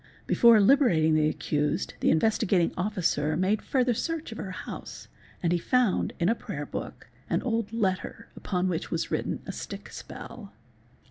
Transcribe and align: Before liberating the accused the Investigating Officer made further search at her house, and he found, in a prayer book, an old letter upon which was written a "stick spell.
Before 0.25 0.59
liberating 0.59 1.13
the 1.13 1.29
accused 1.29 1.93
the 1.99 2.09
Investigating 2.09 2.73
Officer 2.75 3.37
made 3.37 3.61
further 3.61 3.93
search 3.93 4.31
at 4.31 4.39
her 4.39 4.49
house, 4.49 5.07
and 5.43 5.51
he 5.51 5.59
found, 5.59 6.13
in 6.19 6.27
a 6.27 6.33
prayer 6.33 6.65
book, 6.65 7.07
an 7.29 7.43
old 7.43 7.71
letter 7.71 8.27
upon 8.35 8.67
which 8.67 8.89
was 8.89 9.11
written 9.11 9.43
a 9.45 9.51
"stick 9.51 9.91
spell. 9.91 10.53